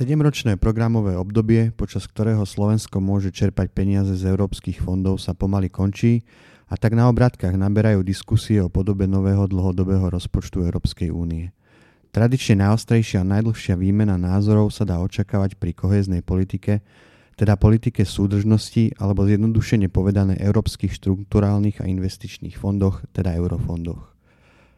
[0.00, 6.24] Sedemročné programové obdobie, počas ktorého Slovensko môže čerpať peniaze z európskych fondov, sa pomaly končí
[6.72, 11.52] a tak na obratkách naberajú diskusie o podobe nového dlhodobého rozpočtu Európskej únie.
[12.16, 16.80] Tradične najostrejšia a najdlhšia výmena názorov sa dá očakávať pri kohéznej politike,
[17.36, 24.16] teda politike súdržnosti alebo zjednodušene povedané európskych štruktúrálnych a investičných fondoch, teda eurofondoch.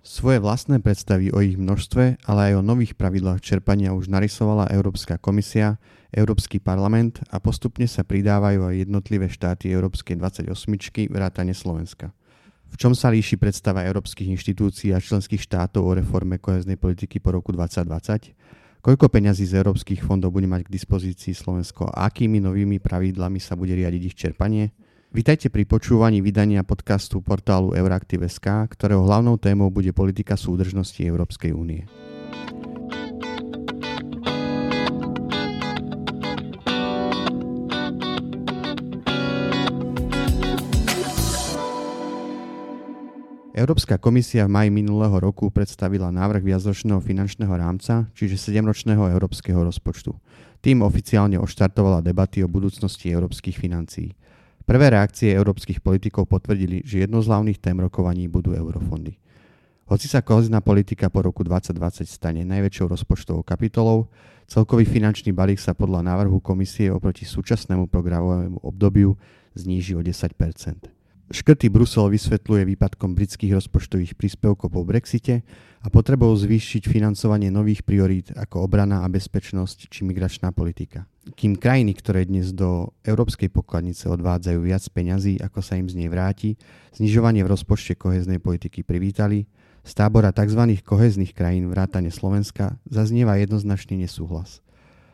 [0.02, 5.14] Svoje vlastné predstavy o ich množstve, ale aj o nových pravidlách čerpania už narysovala Európska
[5.14, 5.78] komisia,
[6.10, 10.50] Európsky parlament a postupne sa pridávajú aj jednotlivé štáty Európskej 28
[11.06, 12.10] vrátane Slovenska.
[12.74, 17.38] V čom sa líši predstava európskych inštitúcií a členských štátov o reforme koheznej politiky po
[17.38, 18.82] roku 2020?
[18.82, 23.54] Koľko peňazí z európskych fondov bude mať k dispozícii Slovensko a akými novými pravidlami sa
[23.54, 24.74] bude riadiť ich čerpanie?
[25.12, 31.84] Vítajte pri počúvaní vydania podcastu portálu Euraktiv.sk, ktorého hlavnou témou bude politika súdržnosti Európskej únie.
[43.52, 50.16] Európska komisia v maji minulého roku predstavila návrh viacročného finančného rámca, čiže 7-ročného európskeho rozpočtu.
[50.64, 54.16] Tým oficiálne oštartovala debaty o budúcnosti európskych financií.
[54.62, 59.18] Prvé reakcie európskych politikov potvrdili, že jednou z hlavných tém rokovaní budú eurofondy.
[59.90, 64.08] Hoci sa kohezná politika po roku 2020 stane najväčšou rozpočtovou kapitolou,
[64.46, 69.18] celkový finančný balík sa podľa návrhu komisie oproti súčasnému programovému obdobiu
[69.52, 70.32] zníži o 10
[71.32, 75.40] Škrty Brusel vysvetľuje výpadkom britských rozpočtových príspevkov po Brexite
[75.80, 81.08] a potrebou zvýšiť financovanie nových priorít ako obrana a bezpečnosť či migračná politika.
[81.32, 86.12] Kým krajiny, ktoré dnes do európskej pokladnice odvádzajú viac peňazí, ako sa im z nej
[86.12, 86.60] vráti,
[87.00, 89.48] znižovanie v rozpočte koheznej politiky privítali,
[89.88, 90.84] z tábora tzv.
[90.84, 94.60] kohezných krajín vrátane Slovenska zaznieva jednoznačný nesúhlas–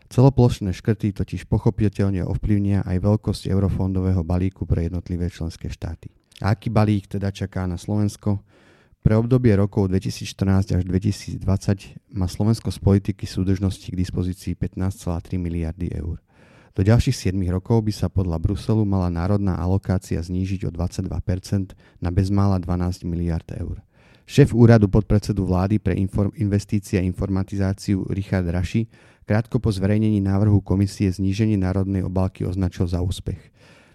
[0.08, 6.08] Celoplošné škrty totiž pochopiteľne ovplyvnia aj veľkosť eurofondového balíku pre jednotlivé členské štáty.
[6.40, 8.40] A aký balík teda čaká na Slovensko?
[9.04, 11.40] Pre obdobie rokov 2014 až 2020
[12.16, 16.18] má Slovensko z politiky súdržnosti k dispozícii 15,3 miliardy eur.
[16.78, 22.10] Do ďalších 7 rokov by sa podľa Bruselu mala národná alokácia znížiť o 22% na
[22.14, 23.82] bezmála 12 miliard eur.
[24.28, 25.96] Šéf úradu podpredsedu vlády pre
[26.36, 28.84] investície a informatizáciu Richard Raši
[29.24, 33.40] Krátko po zverejnení návrhu komisie zníženie národnej obálky označil za úspech.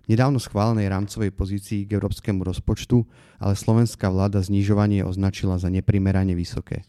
[0.01, 3.05] V nedávno schválenej rámcovej pozícii k európskemu rozpočtu
[3.37, 6.81] ale slovenská vláda znižovanie označila za neprimerane vysoké.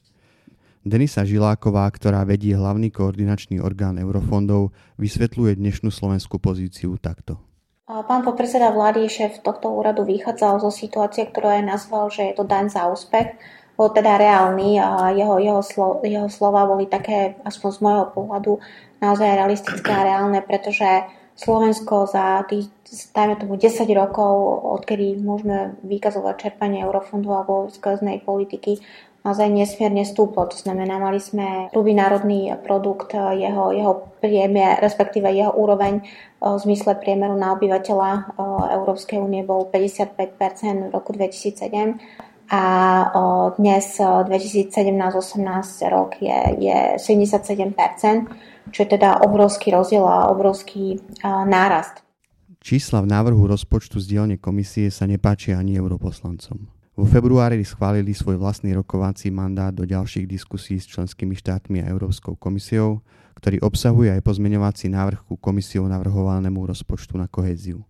[0.81, 7.37] Denisa Žiláková, ktorá vedie hlavný koordinačný orgán eurofondov, vysvetľuje dnešnú slovenskú pozíciu takto.
[7.85, 12.49] Pán podpredseda vlády, šéf tohto úradu vychádzal zo situácie, ktorá je nazval, že je to
[12.49, 13.37] daň za úspech.
[13.77, 18.53] Bol teda reálny a jeho, jeho, slo, jeho slova boli také, aspoň z môjho pohľadu,
[19.05, 21.05] naozaj realistické a reálne, pretože
[21.37, 22.73] Slovensko za tých,
[23.13, 24.33] dajme tomu 10 rokov,
[24.81, 27.85] odkedy môžeme vykazovať čerpanie eurofondov alebo z
[28.25, 28.81] politiky,
[29.25, 30.45] naozaj nesmierne stúplo.
[30.45, 36.05] To znamená, mali sme hrubý národný produkt, jeho, jeho priemer, respektíve jeho úroveň
[36.45, 38.37] v zmysle priemeru na obyvateľa
[38.77, 40.13] Európskej únie bol 55%
[40.89, 42.63] v roku 2007 a
[43.57, 44.93] dnes 2017-18
[45.89, 52.05] rok je, je 77%, čo je teda obrovský rozdiel a obrovský nárast.
[52.61, 56.69] Čísla v návrhu rozpočtu z dielne komisie sa nepáčia ani europoslancom.
[56.95, 62.39] Vo februári schválili svoj vlastný rokovací mandát do ďalších diskusí s členskými štátmi a Európskou
[62.39, 63.03] komisiou,
[63.35, 67.83] ktorý obsahuje aj pozmeňovací návrh ku komisiou navrhovanému rozpočtu na kohéziu.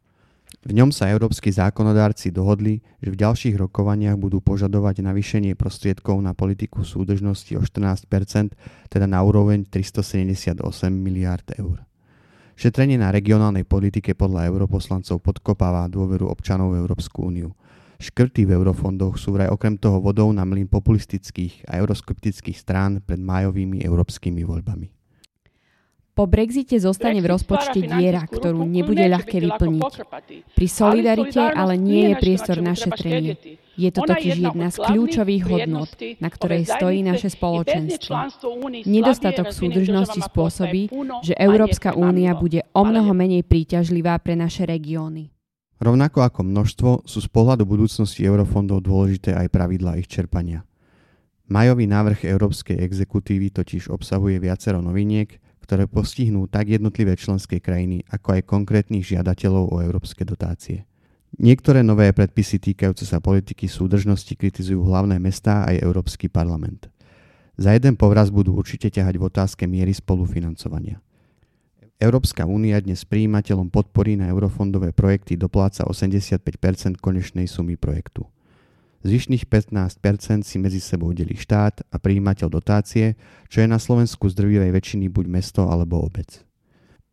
[0.64, 6.32] V ňom sa európsky zákonodárci dohodli, že v ďalších rokovaniach budú požadovať navýšenie prostriedkov na
[6.32, 8.08] politiku súdržnosti o 14
[8.88, 11.84] teda na úroveň 378 miliárd eur.
[12.56, 17.52] Šetrenie na regionálnej politike podľa europoslancov podkopáva dôveru občanov v Európsku úniu.
[17.98, 23.18] Škrty v eurofondoch sú vraj okrem toho vodou na mlyn populistických a euroskeptických strán pred
[23.22, 24.94] májovými európskymi voľbami.
[26.14, 29.82] Po Brexite zostane v rozpočte diera, ktorú nebude ľahké vyplniť.
[30.54, 33.34] Pri solidarite ale nie je priestor na šetrenie.
[33.74, 35.90] Je to totiž jedna z kľúčových hodnot,
[36.22, 38.14] na ktorej stojí naše spoločenstvo.
[38.86, 40.86] Nedostatok súdržnosti spôsobí,
[41.26, 45.33] že Európska únia bude o mnoho menej príťažlivá pre naše regióny.
[45.82, 50.62] Rovnako ako množstvo sú z pohľadu budúcnosti eurofondov dôležité aj pravidlá ich čerpania.
[51.50, 55.28] Majový návrh Európskej exekutívy totiž obsahuje viacero noviniek,
[55.60, 60.88] ktoré postihnú tak jednotlivé členské krajiny, ako aj konkrétnych žiadateľov o európske dotácie.
[61.34, 66.86] Niektoré nové predpisy týkajúce sa politiky súdržnosti kritizujú hlavné mestá aj Európsky parlament.
[67.58, 71.02] Za jeden povraz budú určite ťahať v otázke miery spolufinancovania.
[72.02, 78.26] Európska únia dnes príjimateľom podpory na eurofondové projekty dopláca 85% konečnej sumy projektu.
[79.06, 83.14] Zvyšných 15% si medzi sebou delí štát a príjimateľ dotácie,
[83.46, 86.42] čo je na Slovensku z drvivej väčšiny buď mesto alebo obec.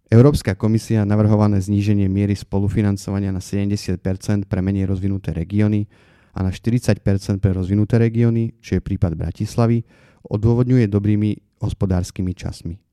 [0.10, 4.02] Európska komisia navrhované zníženie miery spolufinancovania na 70%
[4.50, 5.86] pre menej rozvinuté regióny
[6.34, 7.06] a na 40%
[7.38, 9.86] pre rozvinuté regióny, čo je prípad Bratislavy,
[10.26, 12.91] odôvodňuje dobrými hospodárskymi časmi.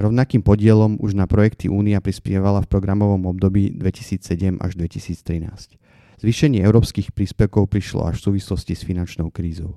[0.00, 5.76] Rovnakým podielom už na projekty Únia prispievala v programovom období 2007 až 2013.
[6.24, 9.76] Zvýšenie európskych príspevkov prišlo až v súvislosti s finančnou krízou.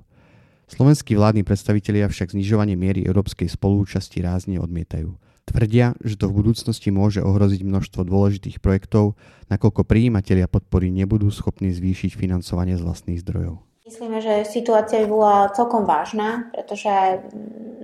[0.64, 5.12] Slovenskí vládni predstavitelia však znižovanie miery európskej spolúčasti rázne odmietajú.
[5.44, 9.20] Tvrdia, že to v budúcnosti môže ohroziť množstvo dôležitých projektov,
[9.52, 13.73] nakoľko príjimatelia podpory nebudú schopní zvýšiť financovanie z vlastných zdrojov.
[13.84, 16.88] Myslíme, že situácia by bola celkom vážna, pretože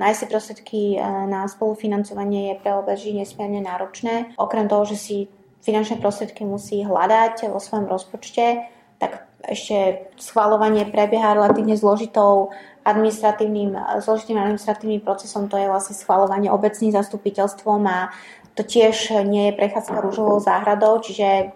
[0.00, 4.32] nájsť si prostriedky eh, na spolufinancovanie je pre obec nesmierne náročné.
[4.40, 5.16] Okrem toho, že si
[5.60, 8.64] finančné prostriedky musí hľadať vo svojom rozpočte,
[8.96, 12.48] tak ešte schvalovanie prebieha relatívne zložitou
[12.84, 18.08] administratívnym, zložitým administratívnym procesom, to je vlastne schvalovanie obecným zastupiteľstvom a
[18.56, 21.52] to tiež nie je prechádzka rúžovou záhradou, čiže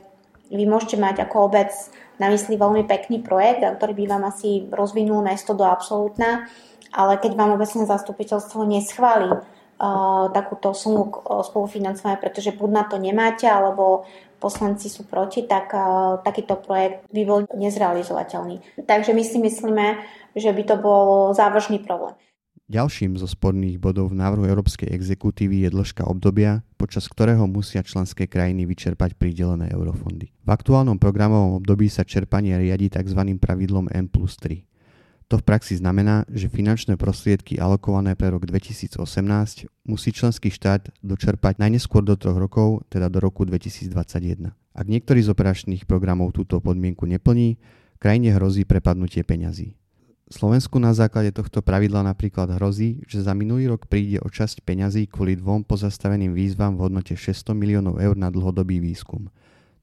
[0.51, 1.73] vy môžete mať ako obec
[2.21, 6.47] na mysli veľmi pekný projekt, ktorý by vám asi rozvinul mesto do absolútna,
[6.95, 9.35] ale keď vám obecné zastupiteľstvo neschváli
[10.31, 11.11] takúto sumu
[11.43, 14.07] spolufinancovania, pretože buď na to nemáte, alebo
[14.39, 15.75] poslanci sú proti, tak
[16.23, 18.87] takýto projekt by bol nezrealizovateľný.
[18.87, 19.87] Takže my si myslíme,
[20.39, 22.15] že by to bol závažný problém.
[22.65, 28.25] Ďalším zo sporných bodov v návrhu Európskej exekutívy je dĺžka obdobia, počas ktorého musia členské
[28.25, 30.33] krajiny vyčerpať pridelené eurofondy.
[30.33, 33.21] V aktuálnom programovom období sa čerpanie riadi tzv.
[33.37, 34.65] pravidlom N plus 3.
[35.29, 38.97] To v praxi znamená, že finančné prostriedky alokované pre rok 2018
[39.85, 43.93] musí členský štát dočerpať najneskôr do troch rokov, teda do roku 2021.
[44.73, 47.61] Ak niektorý z operačných programov túto podmienku neplní,
[48.01, 49.77] krajine hrozí prepadnutie peňazí.
[50.25, 55.05] Slovensku na základe tohto pravidla napríklad hrozí, že za minulý rok príde o časť peňazí
[55.05, 59.29] kvôli dvom pozastaveným výzvam v hodnote 600 miliónov eur na dlhodobý výskum.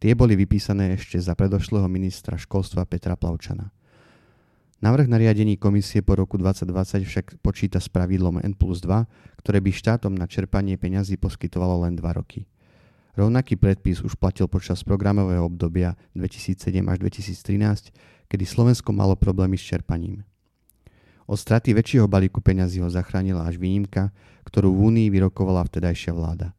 [0.01, 3.69] Tie boli vypísané ešte za predošlého ministra školstva Petra Plavčana.
[4.81, 9.69] Návrh nariadení komisie po roku 2020 však počíta s pravidlom N plus 2, ktoré by
[9.69, 12.49] štátom na čerpanie peňazí poskytovalo len 2 roky.
[13.13, 17.93] Rovnaký predpis už platil počas programového obdobia 2007 až 2013,
[18.25, 20.25] kedy Slovensko malo problémy s čerpaním.
[21.29, 24.09] Od straty väčšieho balíku peňazí ho zachránila až výnimka,
[24.47, 26.53] ktorú v Únii vyrokovala vtedajšia vláda.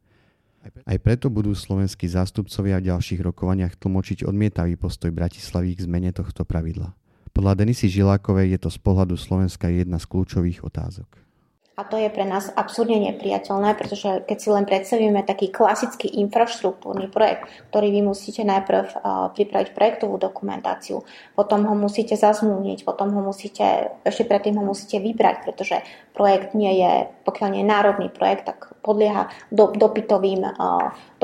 [0.62, 6.46] Aj preto budú slovenskí zástupcovia v ďalších rokovaniach tlmočiť odmietavý postoj Bratislavy k zmene tohto
[6.46, 6.94] pravidla.
[7.34, 11.31] Podľa Denisy Žilákovej je to z pohľadu Slovenska jedna z kľúčových otázok.
[11.72, 17.08] A to je pre nás absurdne nepriateľné, pretože keď si len predstavíme taký klasický infraštruktúrny
[17.08, 18.92] projekt, ktorý vy musíte najprv
[19.32, 21.00] pripraviť projektovú dokumentáciu,
[21.32, 25.80] potom ho musíte zazmúniť, potom ho musíte, ešte predtým ho musíte vybrať, pretože
[26.12, 30.44] projekt nie je, pokiaľ nie je národný projekt, tak podlieha do, dopytovým,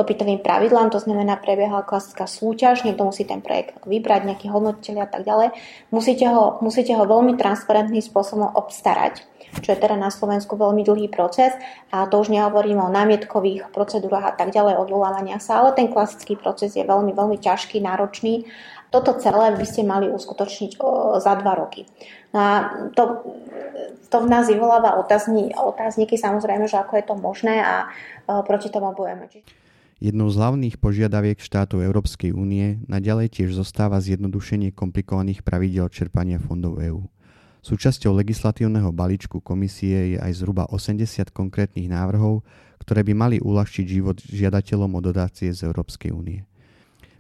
[0.01, 5.13] dopytovým pravidlám, to znamená prebieha klasická súťaž, niekto musí ten projekt vybrať, nejaký hodnotiteľ a
[5.13, 5.53] tak ďalej.
[5.93, 9.29] Musíte ho, musíte ho veľmi transparentným spôsobom obstarať
[9.59, 11.55] čo je teda na Slovensku veľmi dlhý proces
[11.91, 16.37] a to už nehovorím o námietkových procedúrach a tak ďalej, odvolávania sa, ale ten klasický
[16.37, 18.47] proces je veľmi, veľmi ťažký, náročný.
[18.89, 20.81] Toto celé by ste mali uskutočniť
[21.21, 21.85] za dva roky.
[22.33, 22.53] No a
[22.97, 23.21] to,
[24.09, 27.93] to v nás vyvoláva otázny, otázniky, samozrejme, že ako je to možné a
[28.49, 29.29] proti tomu bojujeme.
[29.99, 36.79] Jednou z hlavných požiadaviek štátov Európskej únie naďalej tiež zostáva zjednodušenie komplikovaných pravidel čerpania fondov
[36.79, 37.03] EÚ.
[37.69, 42.41] Súčasťou legislatívneho balíčku komisie je aj zhruba 80 konkrétnych návrhov,
[42.81, 46.49] ktoré by mali uľahčiť život žiadateľom o dotácie z Európskej únie.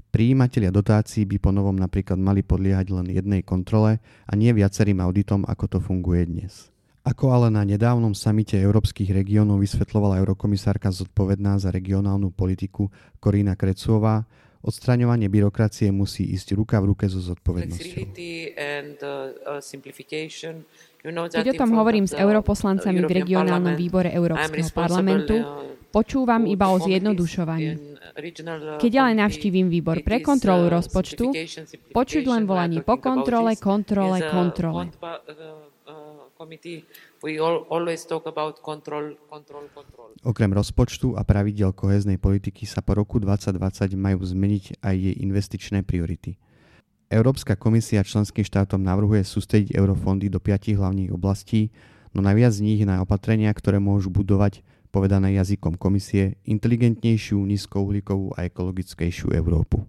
[0.08, 5.44] Prijímatelia dotácií by po novom napríklad mali podliehať len jednej kontrole a nie viacerým auditom,
[5.44, 6.72] ako to funguje dnes.
[7.04, 12.88] Ako ale na nedávnom samite európskych regiónov vysvetlovala eurokomisárka zodpovedná za regionálnu politiku
[13.20, 14.24] Korína Krecová,
[14.58, 18.10] Odstraňovanie byrokracie musí ísť ruka v ruke so zodpovednosťou.
[18.10, 19.62] Uh,
[21.30, 25.46] Keď o tom hovorím s europoslancami v regionálnom výbore Európskeho parlamentu,
[25.94, 28.02] počúvam iba o zjednodušovaní.
[28.82, 31.30] Keď ale navštívim výbor pre kontrolu uh, rozpočtu,
[31.94, 34.90] počuť len volanie po kontrole, kontrole, kontrole.
[40.22, 45.82] Okrem rozpočtu a pravidel koheznej politiky sa po roku 2020 majú zmeniť aj jej investičné
[45.82, 46.38] priority.
[47.10, 51.74] Európska komisia členským štátom navrhuje sústrediť eurofondy do piatich hlavných oblastí,
[52.14, 54.62] no najviac z nich na opatrenia, ktoré môžu budovať
[54.94, 59.82] povedané jazykom komisie, inteligentnejšiu, nízkouhlíkovú a ekologickejšiu Európu.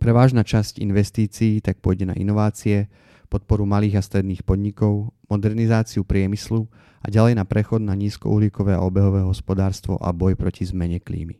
[0.00, 2.88] Prevážna časť investícií tak pôjde na inovácie,
[3.30, 6.66] podporu malých a stredných podnikov, modernizáciu priemyslu
[7.00, 11.38] a ďalej na prechod na nízkouhlíkové a obehové hospodárstvo a boj proti zmene klímy.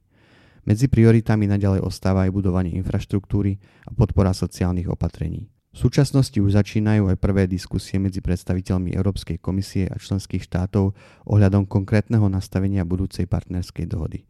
[0.63, 5.51] Medzi prioritami naďalej ostáva aj budovanie infraštruktúry a podpora sociálnych opatrení.
[5.71, 10.95] V súčasnosti už začínajú aj prvé diskusie medzi predstaviteľmi Európskej komisie a členských štátov
[11.27, 14.27] ohľadom konkrétneho nastavenia budúcej partnerskej dohody.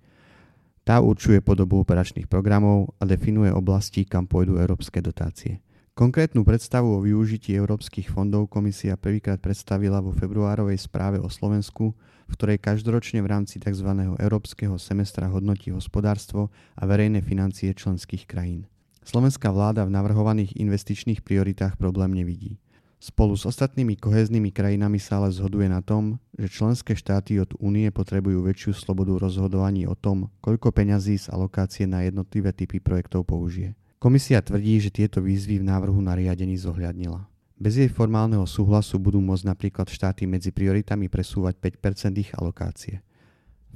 [0.85, 5.65] Tá určuje podobu operačných programov a definuje oblasti, kam pôjdu európske dotácie.
[6.01, 11.93] Konkrétnu predstavu o využití európskych fondov komisia prvýkrát predstavila vo februárovej správe o Slovensku,
[12.25, 13.85] v ktorej každoročne v rámci tzv.
[14.17, 16.49] európskeho semestra hodnotí hospodárstvo
[16.81, 18.65] a verejné financie členských krajín.
[19.05, 22.57] Slovenská vláda v navrhovaných investičných prioritách problém nevidí.
[22.97, 27.93] Spolu s ostatnými koheznými krajinami sa ale zhoduje na tom, že členské štáty od únie
[27.93, 33.77] potrebujú väčšiu slobodu rozhodovaní o tom, koľko peňazí z alokácie na jednotlivé typy projektov použije.
[34.01, 37.29] Komisia tvrdí, že tieto výzvy v návrhu nariadení zohľadnila.
[37.61, 43.05] Bez jej formálneho súhlasu budú môcť napríklad štáty medzi prioritami presúvať 5 ich alokácie.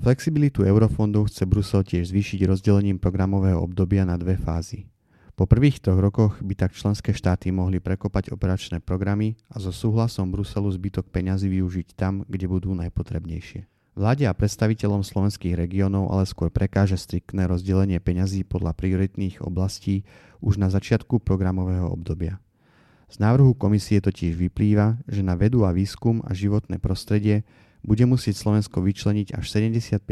[0.00, 4.88] Flexibilitu eurofondov chce Brusel tiež zvýšiť rozdelením programového obdobia na dve fázy.
[5.36, 10.32] Po prvých troch rokoch by tak členské štáty mohli prekopať operačné programy a so súhlasom
[10.32, 13.73] Bruselu zbytok peňazí využiť tam, kde budú najpotrebnejšie.
[13.94, 20.02] Vláde a predstaviteľom slovenských regiónov ale skôr prekáže striktné rozdelenie peňazí podľa prioritných oblastí
[20.42, 22.42] už na začiatku programového obdobia.
[23.06, 27.46] Z návrhu komisie totiž vyplýva, že na vedu a výskum a životné prostredie
[27.86, 30.02] bude musieť Slovensko vyčleniť až 75%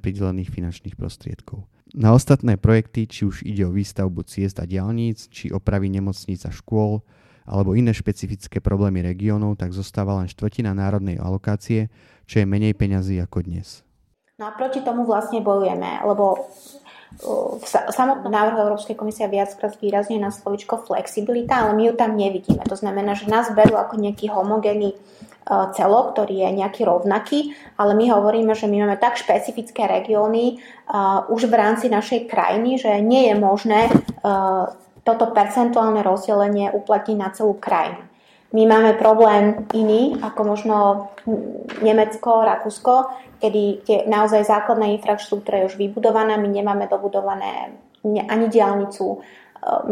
[0.00, 1.68] pridelených finančných prostriedkov.
[1.92, 6.52] Na ostatné projekty, či už ide o výstavbu ciest a diálnic, či opravy nemocníc a
[6.52, 7.04] škôl,
[7.48, 11.88] alebo iné špecifické problémy regiónov, tak zostáva len štvrtina národnej alokácie,
[12.28, 13.82] čo je menej peňazí ako dnes.
[14.36, 16.46] No a proti tomu vlastne bojujeme, lebo
[17.58, 22.60] v samotnom návrhu Európskej komisie viackrát výrazne na slovičko flexibilita, ale my ju tam nevidíme.
[22.68, 24.92] To znamená, že nás berú ako nejaký homogénny
[25.48, 31.24] celok, ktorý je nejaký rovnaký, ale my hovoríme, že my máme tak špecifické regióny uh,
[31.32, 34.68] už v rámci našej krajiny, že nie je možné uh,
[35.08, 38.04] toto percentuálne rozdelenie uplatniť na celú krajinu.
[38.52, 40.76] My máme problém iný, ako možno
[41.84, 49.04] Nemecko, Rakúsko, kedy tie naozaj základná infraštruktúra je už vybudovaná, my nemáme dobudované ani diálnicu,
[49.04, 49.18] e,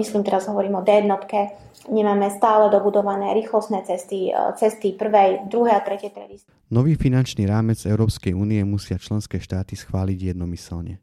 [0.00, 1.52] myslím teraz hovorím o D jednotke,
[1.92, 6.40] nemáme stále dobudované rýchlostné cesty, e, cesty prvej, druhej a tretej triedy.
[6.73, 10.96] Nový finančný rámec Európskej únie musia členské štáty schváliť jednomyselne.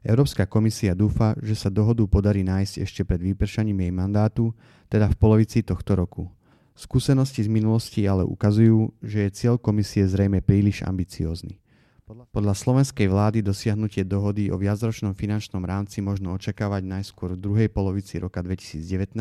[0.00, 4.44] Európska komisia dúfa, že sa dohodu podarí nájsť ešte pred vypršaním jej mandátu,
[4.88, 6.32] teda v polovici tohto roku.
[6.72, 11.60] Skúsenosti z minulosti ale ukazujú, že je cieľ komisie zrejme príliš ambiciózny.
[12.10, 18.18] Podľa slovenskej vlády dosiahnutie dohody o viacročnom finančnom rámci možno očakávať najskôr v druhej polovici
[18.18, 19.14] roka 2019,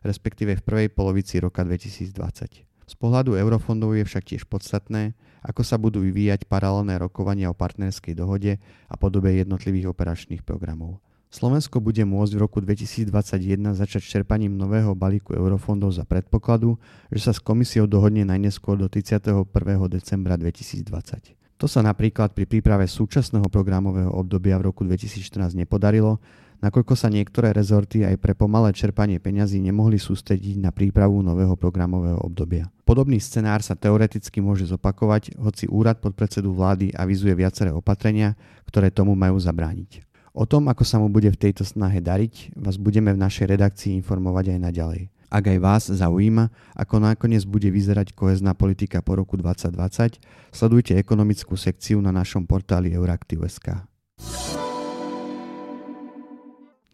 [0.00, 2.71] respektíve v prvej polovici roka 2020.
[2.92, 8.12] Z pohľadu eurofondov je však tiež podstatné, ako sa budú vyvíjať paralelné rokovania o partnerskej
[8.12, 11.00] dohode a podobe jednotlivých operačných programov.
[11.32, 16.76] Slovensko bude môcť v roku 2021 začať čerpaním nového balíku eurofondov za predpokladu,
[17.08, 19.48] že sa s komisiou dohodne najneskôr do 31.
[19.88, 21.32] decembra 2020.
[21.56, 26.20] To sa napríklad pri príprave súčasného programového obdobia v roku 2014 nepodarilo,
[26.62, 32.22] nakoľko sa niektoré rezorty aj pre pomalé čerpanie peňazí nemohli sústrediť na prípravu nového programového
[32.22, 32.70] obdobia.
[32.86, 38.38] Podobný scenár sa teoreticky môže zopakovať, hoci úrad podpredsedu vlády avizuje viaceré opatrenia,
[38.70, 40.06] ktoré tomu majú zabrániť.
[40.32, 44.00] O tom, ako sa mu bude v tejto snahe dariť, vás budeme v našej redakcii
[44.00, 45.02] informovať aj naďalej.
[45.32, 50.20] Ak aj vás zaujíma, ako nakoniec bude vyzerať kohezná politika po roku 2020,
[50.52, 53.91] sledujte ekonomickú sekciu na našom portáli Euraktiv.sk.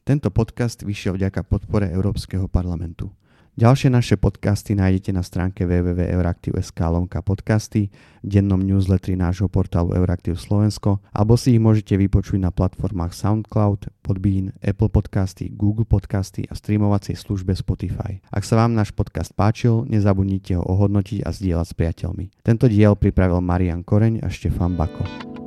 [0.08, 3.12] Tento podcast vyšiel vďaka podpore Európskeho parlamentu.
[3.60, 7.92] Ďalšie naše podcasty nájdete na stránke www.euraktiv.sk lomka podcasty,
[8.24, 13.92] v dennom newsletteri nášho portálu Euraktiv Slovensko, alebo si ich môžete vypočuť na platformách SoundCloud,
[14.00, 18.24] Podbean, Apple Podcasty, Google Podcasty a streamovacej službe Spotify.
[18.32, 22.24] Ak sa vám náš podcast páčil, nezabudnite ho ohodnotiť a zdieľať s priateľmi.
[22.40, 25.37] Tento diel pripravil Marian Koreň a Štefan Bako.